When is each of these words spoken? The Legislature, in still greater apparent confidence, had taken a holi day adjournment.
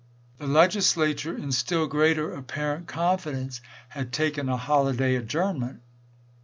The 0.39 0.47
Legislature, 0.47 1.37
in 1.37 1.51
still 1.51 1.85
greater 1.85 2.33
apparent 2.33 2.87
confidence, 2.87 3.61
had 3.89 4.11
taken 4.11 4.49
a 4.49 4.57
holi 4.57 4.97
day 4.97 5.15
adjournment. 5.15 5.83